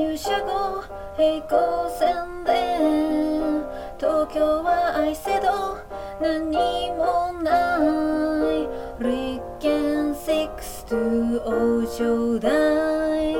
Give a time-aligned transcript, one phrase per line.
[0.00, 0.82] 入社後
[1.14, 2.52] 平行線で
[3.98, 5.76] 東京は愛せど
[6.22, 7.76] 何もな
[8.48, 8.66] い
[8.98, 13.36] 立憲6王将代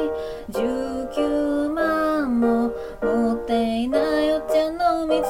[0.51, 2.71] 19万も
[3.03, 5.23] 持っていないお茶の水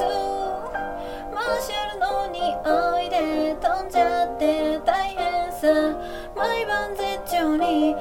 [1.33, 5.97] マーシャルの匂いで飛んじゃって大変さ
[6.35, 7.95] 毎晩絶頂に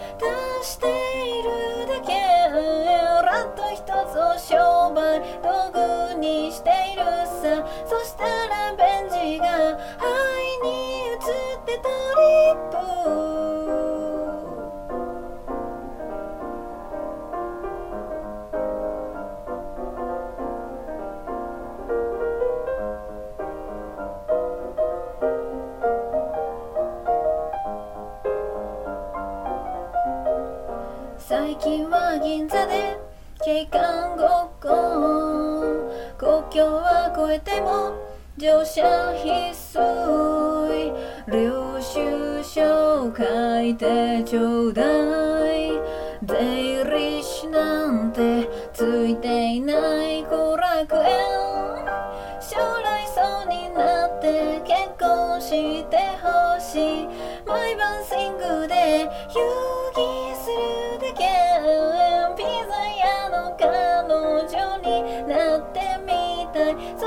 [5.42, 5.70] 道
[6.12, 7.64] 具にしているさ。
[7.86, 9.44] そしたらベンジが
[9.98, 10.06] 肺
[10.62, 10.68] に
[11.08, 11.18] 移っ
[11.64, 12.78] てトリップ。
[31.18, 32.98] 最近は銀座で
[33.42, 37.96] 警官ごっこ国境は越えても
[38.36, 39.28] 乗車必
[39.78, 39.80] 須
[41.26, 44.82] 領収書書いてちょうだ
[45.56, 45.72] い
[46.22, 51.06] 税理士なんてついていない後楽園
[52.42, 57.08] 将来そうになって結婚してほしい。
[57.46, 58.04] 毎晩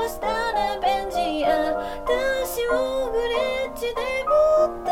[0.04, 3.34] たいそしたらベンジや私をグレ
[3.68, 3.94] ッチで
[4.28, 4.90] 持って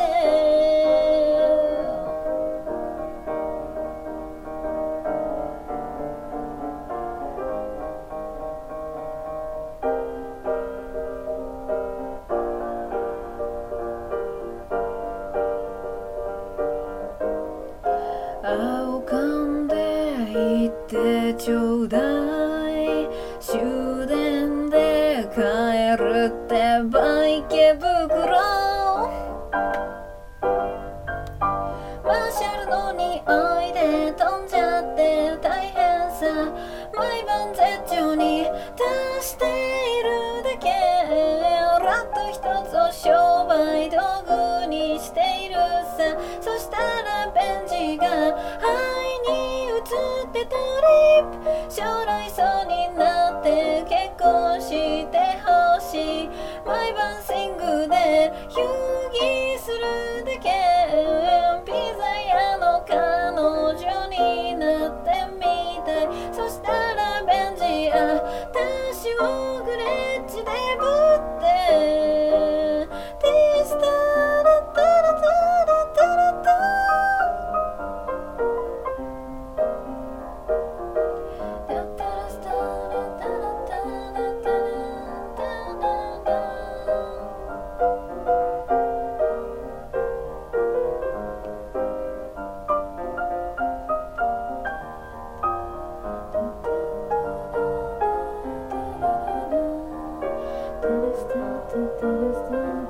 [18.45, 19.75] 青缶で
[20.34, 22.31] 行ってちょうだい。
[46.41, 48.09] そしたらベンジが
[48.61, 48.67] 肺
[49.31, 49.83] に移っ
[50.33, 51.73] てトリップ。
[51.73, 56.31] 将来そうになって結婚してほしい。
[56.67, 58.62] 毎晩シングで遊
[59.09, 60.72] 戯するだけ。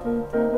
[0.02, 0.51] 嘟嘟。